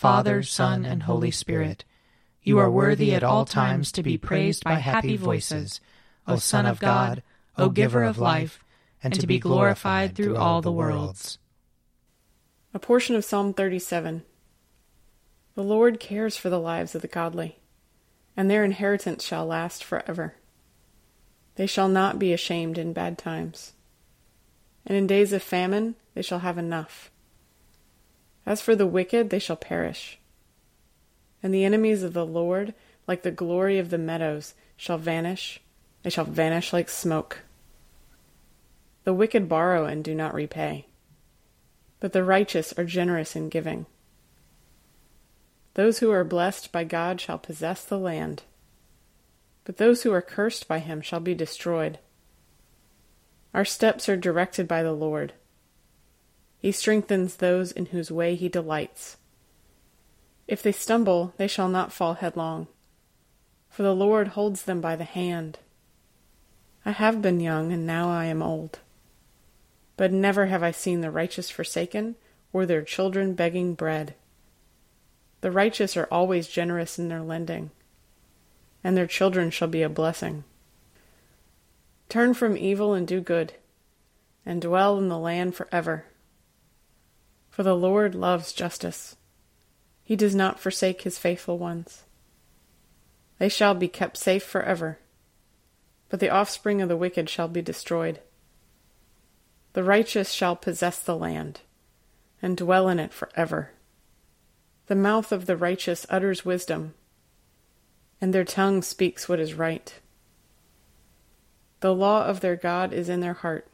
Father, 0.00 0.42
Son, 0.42 0.86
and 0.86 1.02
Holy 1.02 1.30
Spirit. 1.30 1.84
You 2.42 2.56
are 2.56 2.70
worthy 2.70 3.12
at 3.12 3.22
all 3.22 3.44
times 3.44 3.92
to 3.92 4.02
be 4.02 4.16
praised 4.16 4.64
by 4.64 4.76
happy 4.76 5.18
voices, 5.18 5.78
O 6.26 6.36
Son 6.36 6.64
of 6.64 6.80
God, 6.80 7.22
O 7.58 7.68
Giver 7.68 8.02
of 8.02 8.16
life, 8.16 8.64
and 9.02 9.12
to 9.20 9.26
be 9.26 9.38
glorified 9.38 10.14
through 10.14 10.38
all 10.38 10.62
the 10.62 10.72
worlds. 10.72 11.38
A 12.72 12.78
portion 12.78 13.14
of 13.14 13.26
Psalm 13.26 13.52
37. 13.52 14.22
The 15.54 15.62
Lord 15.62 16.00
cares 16.00 16.34
for 16.34 16.48
the 16.48 16.58
lives 16.58 16.94
of 16.94 17.02
the 17.02 17.06
godly, 17.06 17.58
and 18.34 18.50
their 18.50 18.64
inheritance 18.64 19.22
shall 19.22 19.44
last 19.44 19.84
forever. 19.84 20.34
They 21.56 21.66
shall 21.66 21.88
not 21.88 22.18
be 22.18 22.32
ashamed 22.32 22.78
in 22.78 22.94
bad 22.94 23.18
times, 23.18 23.74
and 24.86 24.96
in 24.96 25.06
days 25.06 25.34
of 25.34 25.42
famine 25.42 25.96
they 26.14 26.22
shall 26.22 26.38
have 26.38 26.56
enough. 26.56 27.10
As 28.46 28.60
for 28.60 28.74
the 28.74 28.86
wicked, 28.86 29.30
they 29.30 29.38
shall 29.38 29.56
perish. 29.56 30.18
And 31.42 31.54
the 31.54 31.64
enemies 31.64 32.02
of 32.02 32.12
the 32.12 32.26
Lord, 32.26 32.74
like 33.06 33.22
the 33.22 33.30
glory 33.30 33.78
of 33.78 33.90
the 33.90 33.98
meadows, 33.98 34.54
shall 34.76 34.98
vanish. 34.98 35.60
They 36.02 36.10
shall 36.10 36.24
vanish 36.24 36.72
like 36.72 36.88
smoke. 36.88 37.40
The 39.04 39.14
wicked 39.14 39.48
borrow 39.48 39.86
and 39.86 40.04
do 40.04 40.14
not 40.14 40.34
repay, 40.34 40.86
but 42.00 42.12
the 42.12 42.24
righteous 42.24 42.72
are 42.74 42.84
generous 42.84 43.34
in 43.34 43.48
giving. 43.48 43.86
Those 45.74 45.98
who 45.98 46.10
are 46.10 46.24
blessed 46.24 46.72
by 46.72 46.84
God 46.84 47.20
shall 47.20 47.38
possess 47.38 47.84
the 47.84 47.98
land, 47.98 48.42
but 49.64 49.78
those 49.78 50.02
who 50.02 50.12
are 50.12 50.22
cursed 50.22 50.68
by 50.68 50.80
him 50.80 51.00
shall 51.00 51.20
be 51.20 51.34
destroyed. 51.34 51.98
Our 53.54 53.64
steps 53.64 54.08
are 54.08 54.16
directed 54.16 54.68
by 54.68 54.82
the 54.82 54.92
Lord. 54.92 55.32
He 56.60 56.72
strengthens 56.72 57.36
those 57.36 57.72
in 57.72 57.86
whose 57.86 58.12
way 58.12 58.34
he 58.34 58.50
delights. 58.50 59.16
If 60.46 60.62
they 60.62 60.72
stumble, 60.72 61.32
they 61.38 61.46
shall 61.46 61.68
not 61.68 61.92
fall 61.92 62.14
headlong, 62.14 62.66
for 63.70 63.82
the 63.82 63.94
Lord 63.94 64.28
holds 64.28 64.64
them 64.64 64.80
by 64.80 64.94
the 64.94 65.04
hand. 65.04 65.58
I 66.84 66.90
have 66.90 67.22
been 67.22 67.40
young, 67.40 67.72
and 67.72 67.86
now 67.86 68.10
I 68.10 68.26
am 68.26 68.42
old. 68.42 68.80
But 69.96 70.12
never 70.12 70.46
have 70.46 70.62
I 70.62 70.70
seen 70.70 71.00
the 71.00 71.10
righteous 71.10 71.48
forsaken, 71.48 72.16
or 72.52 72.66
their 72.66 72.82
children 72.82 73.34
begging 73.34 73.74
bread. 73.74 74.14
The 75.40 75.50
righteous 75.50 75.96
are 75.96 76.08
always 76.10 76.46
generous 76.46 76.98
in 76.98 77.08
their 77.08 77.22
lending, 77.22 77.70
and 78.84 78.96
their 78.96 79.06
children 79.06 79.50
shall 79.50 79.68
be 79.68 79.82
a 79.82 79.88
blessing. 79.88 80.44
Turn 82.10 82.34
from 82.34 82.56
evil 82.58 82.92
and 82.92 83.06
do 83.06 83.22
good, 83.22 83.54
and 84.44 84.60
dwell 84.60 84.98
in 84.98 85.08
the 85.08 85.18
land 85.18 85.54
forever 85.54 86.04
for 87.50 87.62
the 87.62 87.76
Lord 87.76 88.14
loves 88.14 88.52
justice. 88.52 89.16
He 90.02 90.16
does 90.16 90.34
not 90.34 90.58
forsake 90.58 91.02
his 91.02 91.18
faithful 91.18 91.58
ones. 91.58 92.04
They 93.38 93.48
shall 93.48 93.74
be 93.74 93.88
kept 93.88 94.16
safe 94.16 94.42
forever, 94.42 94.98
but 96.08 96.20
the 96.20 96.30
offspring 96.30 96.80
of 96.80 96.88
the 96.88 96.96
wicked 96.96 97.28
shall 97.28 97.48
be 97.48 97.62
destroyed. 97.62 98.20
The 99.72 99.84
righteous 99.84 100.32
shall 100.32 100.56
possess 100.56 100.98
the 100.98 101.16
land, 101.16 101.60
and 102.42 102.56
dwell 102.56 102.88
in 102.88 102.98
it 102.98 103.12
forever. 103.12 103.70
The 104.86 104.96
mouth 104.96 105.30
of 105.30 105.46
the 105.46 105.56
righteous 105.56 106.04
utters 106.10 106.44
wisdom, 106.44 106.94
and 108.20 108.34
their 108.34 108.44
tongue 108.44 108.82
speaks 108.82 109.28
what 109.28 109.38
is 109.38 109.54
right. 109.54 109.94
The 111.80 111.94
law 111.94 112.26
of 112.26 112.40
their 112.40 112.56
God 112.56 112.92
is 112.92 113.08
in 113.08 113.20
their 113.20 113.34
heart, 113.34 113.68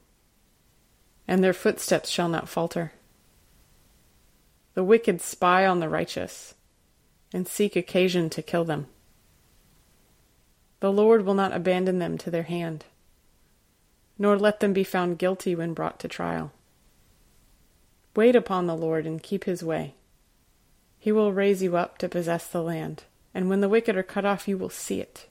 and 1.27 1.43
their 1.43 1.55
footsteps 1.55 2.11
shall 2.11 2.29
not 2.29 2.49
falter. 2.49 2.93
The 4.77 4.85
wicked 4.85 5.23
spy 5.23 5.65
on 5.67 5.81
the 5.81 5.89
righteous 5.89 6.53
and 7.33 7.49
seek 7.49 7.77
occasion 7.77 8.29
to 8.29 8.43
kill 8.43 8.67
them. 8.67 8.89
The 10.81 10.93
Lord 10.93 11.25
will 11.25 11.33
not 11.33 11.55
abandon 11.55 11.99
them 11.99 12.19
to 12.19 12.31
their 12.31 12.43
hand, 12.43 12.85
nor 14.19 14.37
let 14.37 14.61
them 14.61 14.75
be 14.75 14.85
found 14.85 15.17
guilty 15.17 15.55
when 15.55 15.73
brought 15.73 15.99
to 16.01 16.09
trial. 16.09 16.53
Wait 18.15 18.37
upon 18.37 18.67
the 18.67 18.77
Lord 18.77 19.07
and 19.07 19.23
keep 19.23 19.45
his 19.45 19.65
way. 19.65 19.95
He 20.99 21.11
will 21.11 21.33
raise 21.33 21.63
you 21.63 21.79
up 21.79 21.97
to 21.97 22.09
possess 22.09 22.47
the 22.47 22.63
land, 22.63 23.05
and 23.33 23.49
when 23.49 23.63
the 23.63 23.71
wicked 23.71 23.97
are 23.97 24.03
cut 24.03 24.27
off, 24.27 24.47
you 24.47 24.59
will 24.59 24.69
see 24.69 25.01
it. 25.01 25.27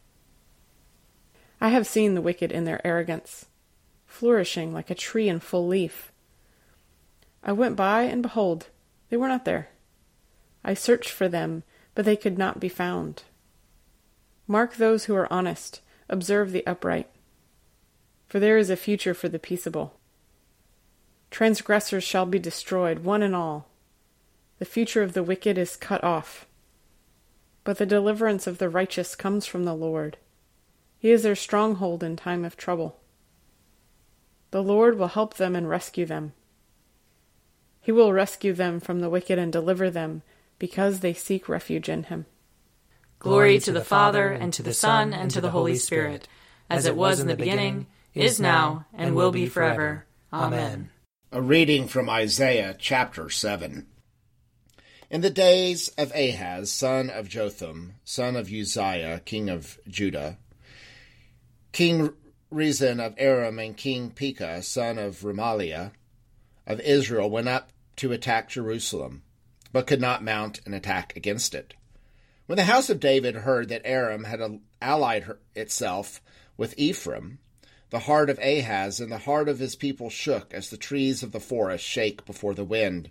I 1.61 1.69
have 1.69 1.85
seen 1.85 2.15
the 2.15 2.21
wicked 2.21 2.51
in 2.51 2.65
their 2.65 2.81
arrogance, 2.85 3.45
flourishing 4.07 4.73
like 4.73 4.89
a 4.89 4.95
tree 4.95 5.29
in 5.29 5.39
full 5.39 5.67
leaf. 5.67 6.11
I 7.43 7.51
went 7.51 7.75
by, 7.75 8.05
and 8.05 8.23
behold, 8.23 8.69
they 9.15 9.17
were 9.17 9.29
not 9.29 9.45
there. 9.45 9.69
I 10.61 10.73
searched 10.73 11.09
for 11.09 11.29
them, 11.29 11.63
but 11.93 12.03
they 12.03 12.17
could 12.17 12.37
not 12.37 12.59
be 12.59 12.67
found. 12.67 13.23
Mark 14.45 14.75
those 14.75 15.05
who 15.05 15.15
are 15.15 15.31
honest, 15.31 15.79
observe 16.09 16.51
the 16.51 16.67
upright, 16.67 17.09
for 18.27 18.41
there 18.41 18.57
is 18.57 18.69
a 18.69 18.75
future 18.75 19.13
for 19.13 19.29
the 19.29 19.39
peaceable. 19.39 19.97
Transgressors 21.31 22.03
shall 22.03 22.25
be 22.25 22.39
destroyed, 22.39 23.05
one 23.05 23.23
and 23.23 23.33
all. 23.33 23.69
The 24.59 24.65
future 24.65 25.01
of 25.01 25.13
the 25.13 25.23
wicked 25.23 25.57
is 25.57 25.77
cut 25.77 26.03
off. 26.03 26.45
But 27.63 27.77
the 27.77 27.85
deliverance 27.85 28.47
of 28.47 28.57
the 28.57 28.67
righteous 28.67 29.15
comes 29.15 29.45
from 29.45 29.63
the 29.63 29.73
Lord. 29.73 30.17
He 30.99 31.11
is 31.11 31.23
their 31.23 31.37
stronghold 31.37 32.03
in 32.03 32.17
time 32.17 32.43
of 32.43 32.57
trouble. 32.57 32.99
The 34.51 34.61
Lord 34.61 34.97
will 34.97 35.07
help 35.07 35.35
them 35.35 35.55
and 35.55 35.69
rescue 35.69 36.05
them. 36.05 36.33
He 37.85 37.91
will 37.91 38.11
rescue 38.11 38.51
them 38.51 38.79
from 38.79 38.99
the 38.99 39.11
wicked 39.11 39.37
and 39.37 39.53
deliver 39.53 39.91
them, 39.91 40.23
because 40.57 41.01
they 41.01 41.13
seek 41.13 41.47
refuge 41.47 41.87
in 41.87 42.05
him. 42.05 42.25
Glory 43.19 43.59
to 43.59 43.71
the 43.71 43.83
Father, 43.83 44.31
and 44.31 44.51
to 44.53 44.63
the 44.63 44.73
Son, 44.73 45.13
and 45.13 45.29
to 45.29 45.39
the 45.39 45.51
Holy 45.51 45.75
Spirit, 45.75 46.27
as 46.67 46.87
it 46.87 46.95
was 46.95 47.19
in 47.19 47.27
the 47.27 47.35
beginning, 47.35 47.85
is 48.15 48.39
now, 48.39 48.87
and 48.91 49.13
will 49.13 49.31
be 49.31 49.45
forever. 49.45 50.07
Amen. 50.33 50.89
A 51.31 51.43
reading 51.43 51.87
from 51.87 52.09
Isaiah 52.09 52.75
chapter 52.75 53.29
7. 53.29 53.85
In 55.11 55.21
the 55.21 55.29
days 55.29 55.89
of 55.89 56.11
Ahaz, 56.15 56.71
son 56.71 57.11
of 57.11 57.29
Jotham, 57.29 57.97
son 58.03 58.35
of 58.35 58.51
Uzziah, 58.51 59.21
king 59.25 59.47
of 59.47 59.77
Judah, 59.87 60.39
King 61.71 62.13
Rezin 62.49 62.99
of 62.99 63.13
Aram 63.19 63.59
and 63.59 63.77
King 63.77 64.09
Pekah, 64.09 64.63
son 64.63 64.97
of 64.97 65.21
Remaliah 65.21 65.91
of 66.65 66.79
Israel, 66.79 67.29
went 67.29 67.47
up 67.47 67.69
to 67.97 68.11
attack 68.11 68.49
Jerusalem, 68.49 69.23
but 69.71 69.87
could 69.87 70.01
not 70.01 70.23
mount 70.23 70.61
an 70.65 70.73
attack 70.73 71.15
against 71.15 71.55
it. 71.55 71.73
When 72.45 72.57
the 72.57 72.65
house 72.65 72.89
of 72.89 72.99
David 72.99 73.35
heard 73.35 73.69
that 73.69 73.81
Aram 73.85 74.25
had 74.25 74.41
allied 74.81 75.31
itself 75.55 76.21
with 76.57 76.77
Ephraim, 76.77 77.39
the 77.89 77.99
heart 77.99 78.29
of 78.29 78.39
Ahaz 78.39 78.99
and 78.99 79.11
the 79.11 79.19
heart 79.19 79.47
of 79.47 79.59
his 79.59 79.75
people 79.75 80.09
shook 80.09 80.53
as 80.53 80.69
the 80.69 80.77
trees 80.77 81.23
of 81.23 81.31
the 81.31 81.39
forest 81.39 81.83
shake 81.83 82.25
before 82.25 82.53
the 82.53 82.63
wind. 82.63 83.09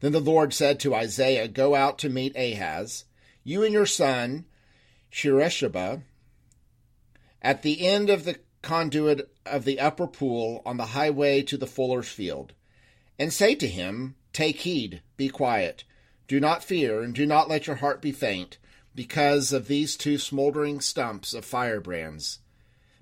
Then 0.00 0.12
the 0.12 0.20
Lord 0.20 0.52
said 0.52 0.80
to 0.80 0.94
Isaiah, 0.94 1.48
Go 1.48 1.74
out 1.74 1.98
to 2.00 2.08
meet 2.08 2.36
Ahaz, 2.36 3.04
you 3.42 3.62
and 3.62 3.72
your 3.72 3.86
son, 3.86 4.46
Shear-jashub, 5.10 6.02
at 7.40 7.62
the 7.62 7.86
end 7.86 8.10
of 8.10 8.24
the 8.24 8.40
conduit 8.62 9.30
of 9.46 9.64
the 9.64 9.78
upper 9.78 10.06
pool 10.06 10.62
on 10.66 10.76
the 10.76 10.86
highway 10.86 11.42
to 11.42 11.56
the 11.56 11.66
fuller's 11.66 12.08
field, 12.08 12.52
and 13.18 13.32
say 13.32 13.54
to 13.54 13.68
him, 13.68 14.16
Take 14.32 14.60
heed, 14.60 15.02
be 15.16 15.28
quiet, 15.28 15.84
do 16.26 16.40
not 16.40 16.64
fear, 16.64 17.02
and 17.02 17.14
do 17.14 17.26
not 17.26 17.48
let 17.48 17.66
your 17.66 17.76
heart 17.76 18.00
be 18.00 18.12
faint, 18.12 18.58
because 18.94 19.52
of 19.52 19.68
these 19.68 19.96
two 19.96 20.18
smoldering 20.18 20.80
stumps 20.80 21.34
of 21.34 21.44
firebrands, 21.44 22.38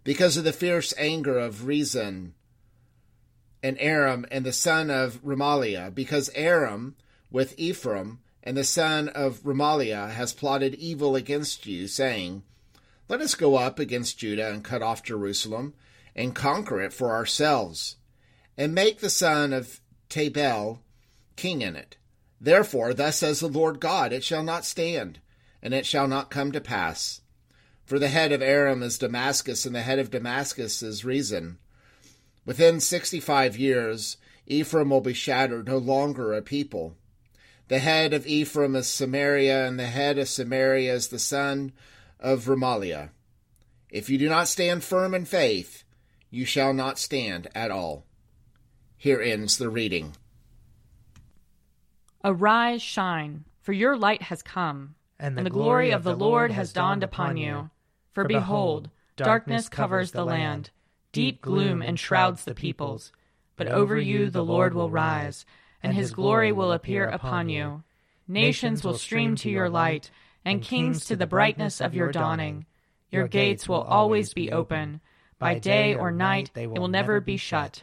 because 0.05 0.37
of 0.37 0.45
the 0.45 0.53
fierce 0.53 0.93
anger 0.99 1.39
of 1.39 1.67
Rezin 1.67 2.35
and 3.63 3.77
Aram 3.79 4.27
and 4.31 4.45
the 4.45 4.53
son 4.53 4.91
of 4.91 5.23
Remaliah, 5.23 5.95
because 5.95 6.31
Aram 6.35 6.97
with 7.31 7.55
Ephraim 7.59 8.19
and 8.43 8.57
the 8.57 8.65
son 8.65 9.09
of 9.09 9.43
Remaliah 9.45 10.11
has 10.11 10.33
plotted 10.33 10.75
evil 10.75 11.15
against 11.15 11.67
you, 11.67 11.87
saying, 11.87 12.43
Let 13.09 13.21
us 13.21 13.35
go 13.35 13.57
up 13.57 13.79
against 13.79 14.19
Judah 14.19 14.51
and 14.51 14.65
cut 14.65 14.83
off 14.83 15.05
Jerusalem, 15.05 15.75
and 16.17 16.35
conquer 16.35 16.81
it 16.83 16.93
for 16.93 17.13
ourselves, 17.13 17.97
and 18.57 18.75
make 18.75 18.99
the 18.99 19.11
son 19.11 19.53
of 19.53 19.81
Tabeel 20.13 20.81
king 21.37 21.63
in 21.63 21.75
it. 21.75 21.97
Therefore, 22.39 22.93
thus 22.93 23.19
says 23.19 23.41
the 23.41 23.49
Lord 23.49 23.81
God, 23.81 24.13
it 24.13 24.23
shall 24.23 24.43
not 24.43 24.67
stand, 24.67 25.21
and 25.63 25.73
it 25.73 25.87
shall 25.87 26.07
not 26.07 26.31
come 26.31 26.53
to 26.53 26.61
pass. 26.61 27.23
For 27.87 27.99
the 27.99 28.09
head 28.09 28.31
of 28.31 28.43
Aram 28.43 28.83
is 28.83 28.99
Damascus, 28.99 29.65
and 29.65 29.75
the 29.75 29.83
head 29.83 29.99
of 29.99 30.11
Damascus 30.11 30.83
is 30.83 31.05
Rezin. 31.05 31.57
Within 32.45 32.79
sixty 32.79 33.21
five 33.21 33.57
years, 33.57 34.19
Ephraim 34.47 34.91
will 34.91 35.01
be 35.01 35.15
shattered, 35.15 35.67
no 35.67 35.79
longer 35.79 36.35
a 36.35 36.43
people. 36.43 36.95
The 37.69 37.79
head 37.79 38.13
of 38.13 38.27
Ephraim 38.27 38.77
is 38.77 38.89
Samaria, 38.89 39.67
and 39.67 39.79
the 39.79 39.87
head 39.87 40.19
of 40.19 40.29
Samaria 40.29 40.93
is 40.93 41.09
the 41.09 41.19
son 41.19 41.73
of 42.21 42.45
Remaliah. 42.45 43.11
If 43.89 44.11
you 44.11 44.19
do 44.19 44.29
not 44.29 44.49
stand 44.49 44.85
firm 44.85 45.15
in 45.15 45.25
faith, 45.25 45.85
you 46.31 46.45
shall 46.45 46.75
not 46.75 46.99
stand 46.99 47.49
at 47.55 47.71
all. 47.71 48.05
Here 49.03 49.21
ends 49.21 49.59
the 49.59 49.69
reading. 49.69 50.13
Arise, 52.23 52.81
shine, 52.81 53.45
for 53.61 53.73
your 53.73 53.97
light 53.97 54.23
has 54.23 54.45
come, 54.45 54.95
and 55.19 55.37
the, 55.37 55.41
and 55.41 55.47
the 55.47 55.51
glory, 55.51 55.89
glory 55.89 55.91
of 55.91 56.05
the 56.05 56.15
Lord 56.15 56.53
has 56.53 56.73
dawned 56.73 57.03
upon 57.03 57.37
you. 57.37 57.71
For 58.13 58.23
behold, 58.23 58.91
darkness 59.17 59.69
covers 59.69 60.13
the 60.13 60.25
land, 60.25 60.71
deep 61.11 61.41
gloom 61.41 61.83
enshrouds 61.83 62.45
the 62.45 62.55
peoples. 62.55 63.11
But 63.57 63.67
over 63.67 63.99
you 63.99 64.31
the 64.31 64.45
Lord 64.45 64.73
will 64.73 64.89
rise, 64.89 65.47
and 65.83 65.95
his 65.95 66.13
glory 66.13 66.53
will 66.53 66.71
appear 66.71 67.05
upon 67.09 67.49
you. 67.49 67.83
Nations 68.29 68.85
will 68.85 68.97
stream 68.97 69.35
to 69.35 69.51
your 69.51 69.69
light, 69.69 70.13
and 70.45 70.63
kings 70.63 71.07
to 71.07 71.17
the 71.17 71.27
brightness 71.27 71.81
of 71.81 71.93
your 71.93 72.13
dawning. 72.13 72.67
Your 73.11 73.27
gates 73.27 73.69
will 73.69 73.83
always 73.83 74.33
be 74.33 74.53
open. 74.53 75.01
By 75.41 75.59
day 75.59 75.93
or 75.93 76.13
night 76.13 76.53
they 76.55 76.69
will 76.69 76.87
never 76.87 77.21
be 77.21 77.37
shut. 77.37 77.83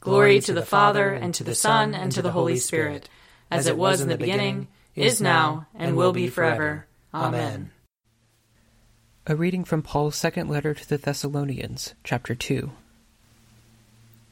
Glory 0.00 0.40
to 0.40 0.54
the 0.54 0.64
Father, 0.64 1.10
and 1.10 1.34
to 1.34 1.44
the 1.44 1.54
Son, 1.54 1.94
and 1.94 2.10
to 2.12 2.22
the 2.22 2.32
Holy 2.32 2.56
Spirit, 2.56 3.10
as 3.50 3.66
it 3.66 3.76
was 3.76 4.00
in 4.00 4.08
the 4.08 4.16
beginning 4.16 4.66
is 4.94 5.20
now, 5.20 5.66
and 5.74 5.94
will 5.94 6.12
be 6.12 6.26
forever. 6.26 6.86
Amen. 7.12 7.70
A 9.26 9.36
reading 9.36 9.62
from 9.62 9.82
Paul's 9.82 10.16
second 10.16 10.48
letter 10.48 10.72
to 10.72 10.88
the 10.88 10.96
Thessalonians, 10.96 11.94
chapter 12.02 12.34
2. 12.34 12.70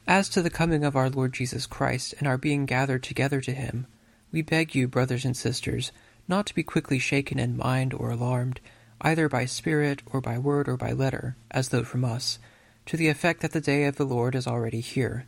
As 0.07 0.31
to 0.31 0.41
the 0.41 0.49
coming 0.49 0.85
of 0.85 0.97
our 0.97 1.11
Lord 1.11 1.35
Jesus 1.35 1.67
Christ 1.67 2.15
and 2.19 2.27
our 2.27 2.39
being 2.39 2.65
gathered 2.65 3.03
together 3.03 3.43
to 3.43 3.53
him, 3.53 3.87
we 4.33 4.41
beg 4.41 4.75
you, 4.75 4.89
brothers 4.89 5.27
and 5.27 5.37
sisters, 5.37 5.93
not 6.27 6.47
to 6.47 6.55
be 6.55 6.63
quickly 6.63 6.99
shaken 6.99 7.39
in 7.39 7.59
mind 7.59 7.93
or 7.93 8.11
alarmed, 8.11 8.61
either 9.03 9.29
by 9.29 9.45
spirit 9.45 10.03
or 10.07 10.23
by 10.23 10.39
word 10.39 10.67
or 10.67 10.79
by 10.79 10.93
letter, 10.93 11.37
as 11.51 11.69
though 11.69 11.85
from 11.85 12.07
us, 12.07 12.39
to 12.87 12.97
the 12.97 13.09
effect 13.09 13.43
that 13.43 13.53
the 13.53 13.61
day 13.61 13.85
of 13.85 13.97
the 13.97 14.07
Lord 14.07 14.35
is 14.35 14.47
already 14.47 14.81
here. 14.81 15.27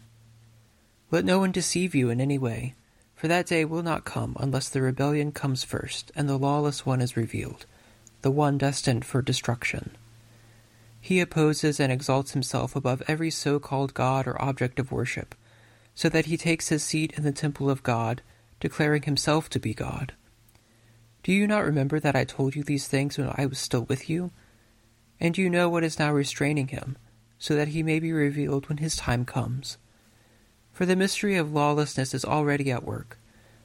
Let 1.11 1.25
no 1.25 1.41
one 1.41 1.53
deceive 1.53 1.95
you 1.95 2.09
in 2.11 2.21
any 2.21 2.39
way. 2.39 2.75
For 3.17 3.29
that 3.29 3.47
day 3.47 3.65
will 3.65 3.83
not 3.83 4.05
come 4.05 4.37
unless 4.41 4.69
the 4.69 4.81
rebellion 4.81 5.33
comes 5.33 5.65
first, 5.65 6.11
and 6.15 6.29
the 6.29 6.39
lawless 6.39 6.87
one 6.87 7.03
is 7.03 7.17
revealed, 7.17 7.67
the 8.23 8.31
one 8.31 8.57
destined 8.57 9.05
for 9.05 9.21
destruction. 9.21 9.97
He 11.01 11.21
opposes 11.21 11.81
and 11.81 11.93
exalts 11.93 12.33
himself 12.33 12.77
above 12.77 13.03
every 13.09 13.31
so 13.31 13.59
called 13.59 13.93
God 13.93 14.27
or 14.27 14.41
object 14.41 14.79
of 14.79 14.93
worship, 14.93 15.35
so 15.95 16.09
that 16.09 16.27
he 16.27 16.37
takes 16.37 16.69
his 16.69 16.83
seat 16.83 17.13
in 17.17 17.25
the 17.25 17.33
temple 17.33 17.69
of 17.69 17.83
God, 17.83 18.23
declaring 18.61 19.03
himself 19.03 19.51
to 19.51 19.59
be 19.59 19.75
God. 19.75 20.15
Do 21.23 21.33
you 21.33 21.47
not 21.47 21.65
remember 21.65 22.01
that 22.01 22.17
I 22.17 22.25
told 22.25 22.55
you 22.55 22.63
these 22.63 22.89
things 22.89 23.19
when 23.19 23.31
I 23.35 23.47
was 23.47 23.59
still 23.59 23.83
with 23.83 24.09
you? 24.09 24.31
And 25.19 25.37
you 25.37 25.51
know 25.51 25.69
what 25.69 25.85
is 25.85 25.99
now 25.99 26.13
restraining 26.13 26.69
him, 26.69 26.97
so 27.39 27.55
that 27.55 27.69
he 27.69 27.83
may 27.83 27.99
be 27.99 28.13
revealed 28.13 28.69
when 28.69 28.79
his 28.79 28.97
time 28.97 29.25
comes. 29.25 29.77
For 30.81 30.87
the 30.87 30.97
mystery 30.97 31.37
of 31.37 31.53
lawlessness 31.53 32.15
is 32.15 32.25
already 32.25 32.73
at 32.73 32.85
work, 32.85 33.19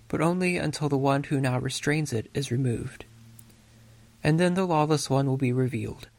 but 0.09 0.19
only 0.19 0.57
until 0.57 0.89
the 0.89 0.97
one 0.97 1.23
who 1.23 1.39
now 1.39 1.57
restrains 1.57 2.12
it 2.12 2.29
is 2.33 2.51
removed. 2.51 3.06
And 4.21 4.38
then 4.38 4.56
the 4.56 4.65
lawless 4.65 5.09
one 5.09 5.25
will 5.25 5.38
be 5.38 5.53
revealed, 5.53 6.09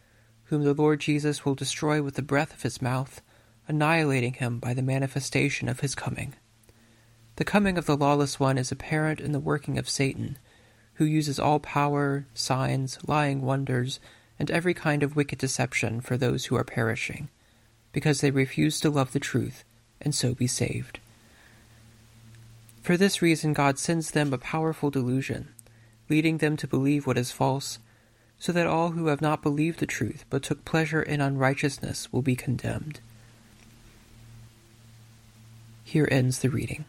whom 0.44 0.64
the 0.64 0.72
Lord 0.72 1.00
Jesus 1.00 1.44
will 1.44 1.54
destroy 1.54 2.02
with 2.02 2.14
the 2.14 2.22
breath 2.22 2.54
of 2.54 2.62
his 2.62 2.80
mouth, 2.80 3.20
annihilating 3.68 4.32
him 4.32 4.58
by 4.58 4.72
the 4.72 4.80
manifestation 4.80 5.68
of 5.68 5.80
his 5.80 5.94
coming. 5.94 6.32
The 7.34 7.44
coming 7.44 7.76
of 7.76 7.84
the 7.84 7.94
lawless 7.94 8.40
one 8.40 8.56
is 8.56 8.72
apparent 8.72 9.20
in 9.20 9.32
the 9.32 9.38
working 9.38 9.76
of 9.76 9.90
Satan, 9.90 10.38
who 10.94 11.04
uses 11.04 11.38
all 11.38 11.60
power, 11.60 12.24
signs, 12.32 12.98
lying 13.06 13.42
wonders, 13.42 14.00
and 14.38 14.50
every 14.50 14.72
kind 14.72 15.02
of 15.02 15.14
wicked 15.14 15.38
deception 15.40 16.00
for 16.00 16.16
those 16.16 16.46
who 16.46 16.56
are 16.56 16.64
perishing, 16.64 17.28
because 17.92 18.22
they 18.22 18.30
refuse 18.30 18.80
to 18.80 18.88
love 18.88 19.12
the 19.12 19.20
truth 19.20 19.62
and 20.00 20.14
so 20.14 20.34
be 20.34 20.46
saved. 20.46 21.00
For 22.82 22.96
this 22.96 23.20
reason, 23.20 23.52
God 23.52 23.78
sends 23.78 24.12
them 24.12 24.32
a 24.32 24.38
powerful 24.38 24.90
delusion, 24.90 25.48
leading 26.08 26.38
them 26.38 26.56
to 26.58 26.68
believe 26.68 27.06
what 27.06 27.18
is 27.18 27.32
false, 27.32 27.78
so 28.38 28.52
that 28.52 28.66
all 28.66 28.90
who 28.90 29.06
have 29.06 29.20
not 29.20 29.42
believed 29.42 29.80
the 29.80 29.86
truth 29.86 30.24
but 30.30 30.42
took 30.42 30.64
pleasure 30.64 31.02
in 31.02 31.20
unrighteousness 31.20 32.12
will 32.12 32.22
be 32.22 32.36
condemned. 32.36 33.00
Here 35.82 36.08
ends 36.10 36.40
the 36.40 36.48
reading. 36.50 36.84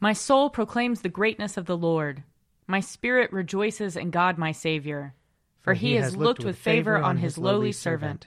My 0.00 0.12
soul 0.12 0.48
proclaims 0.50 1.00
the 1.00 1.08
greatness 1.08 1.56
of 1.56 1.66
the 1.66 1.76
Lord. 1.76 2.22
My 2.66 2.80
spirit 2.80 3.32
rejoices 3.32 3.96
in 3.96 4.10
God 4.10 4.38
my 4.38 4.52
Saviour, 4.52 5.14
for, 5.60 5.74
he, 5.74 5.88
he 5.88 5.94
has 5.96 6.16
looked 6.16 6.44
with 6.44 6.58
favor 6.58 6.96
on 6.96 7.16
his 7.16 7.38
lowly 7.38 7.72
servant. 7.72 8.26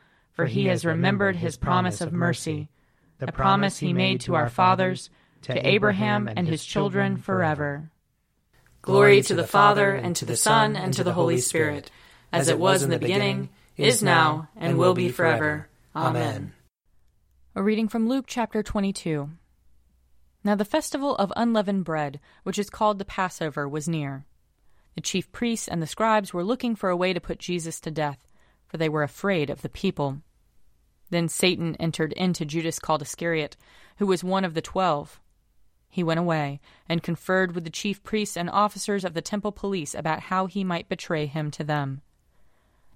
for 0.31 0.45
he 0.45 0.65
has 0.65 0.85
remembered 0.85 1.35
his 1.35 1.57
promise 1.57 2.01
of 2.01 2.13
mercy, 2.13 2.69
the 3.19 3.31
promise 3.31 3.77
he 3.79 3.93
made 3.93 4.21
to 4.21 4.35
our 4.35 4.49
fathers, 4.49 5.09
to 5.43 5.67
Abraham 5.67 6.27
and 6.27 6.47
his 6.47 6.63
children 6.63 7.17
forever. 7.17 7.91
Glory 8.81 9.21
to 9.21 9.35
the 9.35 9.47
Father, 9.47 9.93
and 9.93 10.15
to 10.15 10.25
the 10.25 10.35
Son, 10.35 10.75
and 10.75 10.93
to 10.93 11.03
the 11.03 11.13
Holy 11.13 11.37
Spirit, 11.37 11.91
as 12.31 12.47
it 12.47 12.57
was 12.57 12.81
in 12.81 12.89
the 12.89 12.97
beginning, 12.97 13.49
is 13.77 14.01
now, 14.01 14.49
and 14.55 14.77
will 14.77 14.93
be 14.93 15.09
forever. 15.09 15.67
Amen. 15.95 16.53
A 17.55 17.61
reading 17.61 17.87
from 17.87 18.07
Luke 18.07 18.25
chapter 18.27 18.63
22. 18.63 19.29
Now 20.43 20.55
the 20.55 20.65
festival 20.65 21.15
of 21.17 21.31
unleavened 21.35 21.85
bread, 21.85 22.19
which 22.43 22.57
is 22.57 22.69
called 22.69 22.97
the 22.97 23.05
Passover, 23.05 23.67
was 23.69 23.87
near. 23.87 24.25
The 24.95 25.01
chief 25.01 25.31
priests 25.31 25.67
and 25.67 25.81
the 25.81 25.87
scribes 25.87 26.33
were 26.33 26.43
looking 26.43 26.75
for 26.75 26.89
a 26.89 26.97
way 26.97 27.13
to 27.13 27.21
put 27.21 27.39
Jesus 27.39 27.79
to 27.81 27.91
death, 27.91 28.17
for 28.71 28.77
they 28.77 28.87
were 28.87 29.03
afraid 29.03 29.49
of 29.49 29.61
the 29.63 29.69
people. 29.69 30.21
Then 31.09 31.27
Satan 31.27 31.75
entered 31.75 32.13
into 32.13 32.45
Judas 32.45 32.79
called 32.79 33.01
Iscariot, 33.01 33.57
who 33.97 34.07
was 34.07 34.23
one 34.23 34.45
of 34.45 34.53
the 34.53 34.61
twelve. 34.61 35.19
He 35.89 36.03
went 36.03 36.21
away 36.21 36.61
and 36.87 37.03
conferred 37.03 37.53
with 37.53 37.65
the 37.65 37.69
chief 37.69 38.01
priests 38.01 38.37
and 38.37 38.49
officers 38.49 39.03
of 39.03 39.13
the 39.13 39.21
temple 39.21 39.51
police 39.51 39.93
about 39.93 40.21
how 40.21 40.45
he 40.45 40.63
might 40.63 40.87
betray 40.87 41.25
him 41.25 41.51
to 41.51 41.65
them. 41.65 42.01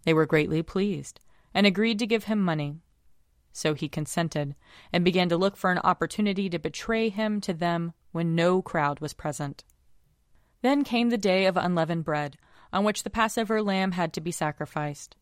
They 0.06 0.14
were 0.14 0.26
greatly 0.26 0.64
pleased 0.64 1.20
and 1.54 1.68
agreed 1.68 2.00
to 2.00 2.08
give 2.08 2.24
him 2.24 2.42
money. 2.42 2.78
So 3.52 3.74
he 3.74 3.90
consented 3.90 4.56
and 4.94 5.04
began 5.04 5.28
to 5.28 5.38
look 5.38 5.58
for 5.58 5.72
an 5.72 5.80
opportunity 5.80 6.50
to 6.50 6.58
betray 6.58 7.10
him 7.10 7.42
to 7.42 7.54
them 7.54 7.92
when 8.14 8.34
no 8.34 8.62
crowd 8.62 9.02
was 9.02 9.14
present. 9.14 9.66
Then 10.62 10.86
came 10.86 11.10
the 11.10 11.18
day 11.18 11.48
of 11.48 11.58
unleavened 11.58 12.06
bread, 12.06 12.38
on 12.72 12.86
which 12.86 13.04
the 13.04 13.10
Passover 13.10 13.62
lamb 13.62 13.92
had 13.92 14.14
to 14.14 14.22
be 14.22 14.32
sacrificed. 14.32 15.18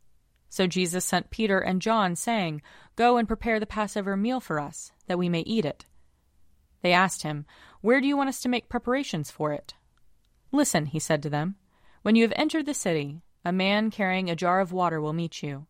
So 0.54 0.68
Jesus 0.68 1.04
sent 1.04 1.32
Peter 1.32 1.58
and 1.58 1.82
John, 1.82 2.16
saying, 2.16 2.62
Go 2.96 3.18
and 3.18 3.28
prepare 3.28 3.60
the 3.60 3.66
Passover 3.66 4.16
meal 4.16 4.40
for 4.40 4.60
us, 4.60 4.92
that 5.08 5.18
we 5.18 5.28
may 5.28 5.40
eat 5.40 5.66
it. 5.66 5.88
They 6.84 6.94
asked 6.94 7.24
him, 7.24 7.48
Where 7.82 8.00
do 8.00 8.06
you 8.06 8.16
want 8.16 8.30
us 8.30 8.40
to 8.42 8.50
make 8.50 8.70
preparations 8.70 9.32
for 9.32 9.52
it? 9.52 9.74
Listen, 10.52 10.86
he 10.86 11.00
said 11.00 11.24
to 11.24 11.30
them, 11.32 11.56
When 12.04 12.16
you 12.16 12.22
have 12.22 12.34
entered 12.36 12.68
the 12.68 12.76
city, 12.76 13.24
a 13.44 13.52
man 13.52 13.90
carrying 13.90 14.30
a 14.30 14.36
jar 14.36 14.60
of 14.60 14.72
water 14.72 15.02
will 15.02 15.12
meet 15.12 15.42
you. 15.42 15.66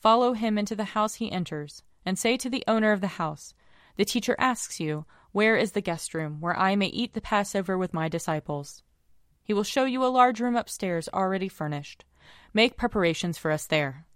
Follow 0.00 0.32
him 0.32 0.56
into 0.56 0.74
the 0.74 0.96
house 0.96 1.16
he 1.16 1.30
enters, 1.30 1.82
and 2.06 2.18
say 2.18 2.38
to 2.38 2.48
the 2.48 2.64
owner 2.66 2.92
of 2.92 3.02
the 3.02 3.18
house, 3.20 3.52
The 3.96 4.06
teacher 4.06 4.34
asks 4.38 4.80
you, 4.80 5.04
Where 5.32 5.58
is 5.58 5.72
the 5.72 5.82
guest 5.82 6.14
room, 6.14 6.40
where 6.40 6.58
I 6.58 6.74
may 6.74 6.86
eat 6.86 7.12
the 7.12 7.20
Passover 7.20 7.76
with 7.76 7.92
my 7.92 8.08
disciples? 8.08 8.82
He 9.44 9.52
will 9.52 9.62
show 9.62 9.84
you 9.84 10.02
a 10.02 10.08
large 10.08 10.40
room 10.40 10.56
upstairs 10.56 11.06
already 11.12 11.50
furnished. 11.50 12.06
Make 12.56 12.78
preparations 12.78 13.36
for 13.36 13.50
us 13.50 13.66
there. 13.66 14.06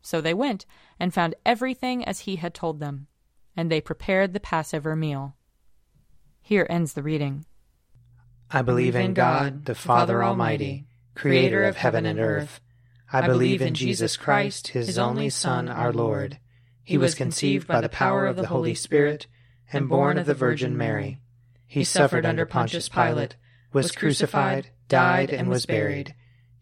So 0.00 0.22
they 0.22 0.32
went 0.32 0.64
and 0.98 1.12
found 1.12 1.34
everything 1.44 2.02
as 2.02 2.20
he 2.20 2.36
had 2.36 2.54
told 2.54 2.80
them, 2.80 3.06
and 3.54 3.70
they 3.70 3.82
prepared 3.82 4.32
the 4.32 4.40
Passover 4.40 4.96
meal. 4.96 5.36
Here 6.40 6.66
ends 6.70 6.94
the 6.94 7.02
reading. 7.02 7.44
I 8.50 8.62
believe 8.62 8.96
in 8.96 9.12
God, 9.12 9.66
the 9.66 9.74
Father 9.74 10.24
Almighty, 10.24 10.86
creator 11.14 11.64
of 11.64 11.76
heaven 11.76 12.06
and 12.06 12.18
earth. 12.18 12.62
I 13.12 13.26
believe 13.26 13.60
in 13.60 13.74
Jesus 13.74 14.16
Christ, 14.16 14.68
his 14.68 14.96
only 14.96 15.28
Son, 15.28 15.68
our 15.68 15.92
Lord. 15.92 16.38
He 16.82 16.96
was 16.96 17.14
conceived 17.14 17.68
by 17.68 17.82
the 17.82 17.90
power 17.90 18.24
of 18.24 18.36
the 18.36 18.46
Holy 18.46 18.74
Spirit 18.74 19.26
and 19.70 19.86
born 19.86 20.16
of 20.16 20.24
the 20.24 20.32
Virgin 20.32 20.78
Mary. 20.78 21.20
He 21.66 21.84
suffered 21.84 22.24
under 22.24 22.46
Pontius 22.46 22.88
Pilate 22.88 23.36
was 23.70 23.92
crucified, 23.92 24.70
died, 24.88 25.28
and 25.28 25.50
was 25.50 25.66
buried. 25.66 26.14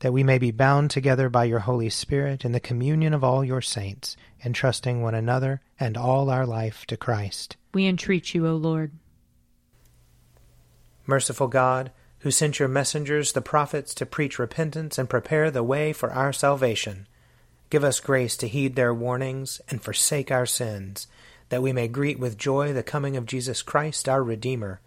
that 0.00 0.12
we 0.12 0.22
may 0.22 0.38
be 0.38 0.50
bound 0.50 0.90
together 0.90 1.28
by 1.28 1.44
your 1.44 1.60
Holy 1.60 1.88
Spirit 1.88 2.44
in 2.44 2.52
the 2.52 2.60
communion 2.60 3.14
of 3.14 3.24
all 3.24 3.44
your 3.44 3.62
saints, 3.62 4.16
entrusting 4.44 5.02
one 5.02 5.14
another 5.14 5.60
and 5.78 5.96
all 5.96 6.30
our 6.30 6.46
life 6.46 6.84
to 6.86 6.96
Christ. 6.96 7.56
We 7.72 7.86
entreat 7.86 8.34
you, 8.34 8.46
O 8.46 8.54
Lord. 8.56 8.92
Merciful 11.06 11.48
God, 11.48 11.90
who 12.20 12.30
sent 12.30 12.58
your 12.58 12.68
messengers, 12.68 13.32
the 13.32 13.42
prophets, 13.42 13.94
to 13.94 14.06
preach 14.06 14.38
repentance 14.38 14.98
and 14.98 15.10
prepare 15.10 15.50
the 15.50 15.62
way 15.62 15.92
for 15.92 16.10
our 16.12 16.32
salvation, 16.32 17.06
give 17.68 17.84
us 17.84 18.00
grace 18.00 18.36
to 18.38 18.48
heed 18.48 18.76
their 18.76 18.94
warnings 18.94 19.60
and 19.68 19.82
forsake 19.82 20.30
our 20.30 20.46
sins, 20.46 21.06
that 21.50 21.62
we 21.62 21.72
may 21.72 21.88
greet 21.88 22.18
with 22.18 22.38
joy 22.38 22.72
the 22.72 22.82
coming 22.82 23.16
of 23.16 23.26
Jesus 23.26 23.60
Christ, 23.60 24.08
our 24.08 24.22
Redeemer, 24.22 24.80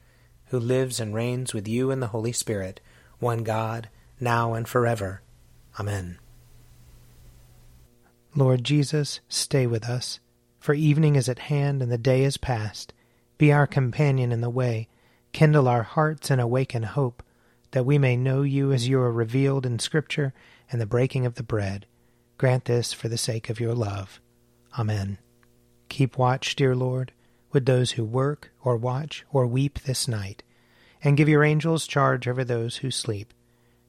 who 0.47 0.59
lives 0.59 0.99
and 0.99 1.13
reigns 1.13 1.53
with 1.53 1.67
you 1.67 1.91
in 1.91 1.99
the 1.99 2.07
Holy 2.07 2.31
Spirit, 2.31 2.79
one 3.19 3.43
God, 3.43 3.89
now 4.19 4.53
and 4.53 4.67
forever. 4.67 5.21
Amen. 5.79 6.17
Lord 8.35 8.63
Jesus, 8.63 9.19
stay 9.27 9.65
with 9.65 9.89
us, 9.89 10.19
for 10.59 10.73
evening 10.73 11.15
is 11.15 11.29
at 11.29 11.39
hand 11.39 11.81
and 11.81 11.91
the 11.91 11.97
day 11.97 12.23
is 12.23 12.37
past. 12.37 12.93
Be 13.37 13.51
our 13.51 13.67
companion 13.67 14.31
in 14.31 14.41
the 14.41 14.49
way, 14.49 14.87
kindle 15.31 15.67
our 15.67 15.83
hearts 15.83 16.29
and 16.29 16.41
awaken 16.41 16.83
hope, 16.83 17.23
that 17.71 17.85
we 17.85 17.97
may 17.97 18.15
know 18.15 18.43
you 18.43 18.71
as 18.71 18.87
you 18.87 18.99
are 18.99 19.11
revealed 19.11 19.65
in 19.65 19.79
Scripture 19.79 20.33
and 20.71 20.81
the 20.81 20.85
breaking 20.85 21.25
of 21.25 21.35
the 21.35 21.43
bread. 21.43 21.85
Grant 22.37 22.65
this 22.65 22.93
for 22.93 23.07
the 23.07 23.17
sake 23.17 23.49
of 23.49 23.59
your 23.59 23.73
love. 23.73 24.21
Amen. 24.77 25.17
Keep 25.89 26.17
watch, 26.17 26.55
dear 26.55 26.75
Lord, 26.75 27.11
with 27.51 27.65
those 27.65 27.91
who 27.91 28.03
work 28.03 28.51
or 28.63 28.77
watch 28.77 29.25
or 29.31 29.47
weep 29.47 29.79
this 29.79 30.07
night, 30.07 30.43
and 31.03 31.17
give 31.17 31.29
your 31.29 31.43
angels 31.43 31.87
charge 31.87 32.27
over 32.27 32.43
those 32.43 32.77
who 32.77 32.91
sleep 32.91 33.33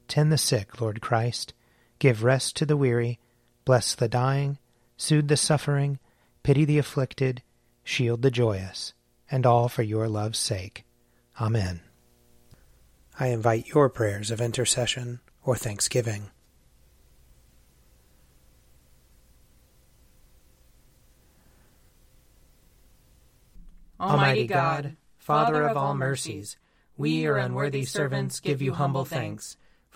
Tend 0.08 0.32
the 0.32 0.38
sick, 0.38 0.80
Lord 0.80 1.02
Christ. 1.02 1.52
Give 1.98 2.24
rest 2.24 2.56
to 2.56 2.66
the 2.66 2.78
weary. 2.78 3.18
Bless 3.66 3.94
the 3.94 4.08
dying. 4.08 4.58
Soothe 4.96 5.28
the 5.28 5.36
suffering. 5.36 5.98
Pity 6.42 6.64
the 6.64 6.78
afflicted. 6.78 7.42
Shield 7.84 8.22
the 8.22 8.30
joyous. 8.30 8.94
And 9.30 9.44
all 9.44 9.68
for 9.68 9.82
your 9.82 10.08
love's 10.08 10.38
sake. 10.38 10.86
Amen. 11.38 11.82
I 13.20 13.28
invite 13.28 13.68
your 13.68 13.90
prayers 13.90 14.30
of 14.30 14.40
intercession 14.40 15.20
or 15.44 15.56
thanksgiving. 15.56 16.30
Almighty 24.00 24.46
God, 24.46 24.96
Father 25.18 25.64
of 25.64 25.76
all 25.76 25.94
mercies, 25.94 26.56
we, 26.96 27.10
your 27.10 27.36
unworthy 27.36 27.84
servants, 27.84 28.40
give 28.40 28.62
you 28.62 28.72
humble 28.72 29.04
thanks 29.04 29.56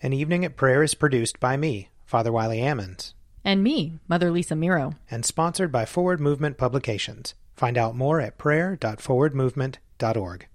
An 0.00 0.12
Evening 0.12 0.44
at 0.44 0.54
Prayer 0.54 0.84
is 0.84 0.94
produced 0.94 1.40
by 1.40 1.56
me, 1.56 1.88
Father 2.06 2.30
Wiley 2.30 2.58
Ammons. 2.58 3.14
And 3.44 3.64
me, 3.64 3.98
Mother 4.06 4.30
Lisa 4.30 4.54
Miro. 4.54 4.94
And 5.10 5.24
sponsored 5.24 5.72
by 5.72 5.86
Forward 5.86 6.20
Movement 6.20 6.56
Publications. 6.56 7.34
Find 7.56 7.76
out 7.76 7.96
more 7.96 8.20
at 8.20 8.38
prayer.forwardmovement.org. 8.38 10.46